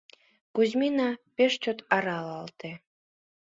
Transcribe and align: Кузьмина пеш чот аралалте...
Кузьмина 0.55 1.09
пеш 1.35 1.53
чот 1.63 1.79
аралалте... 1.95 2.71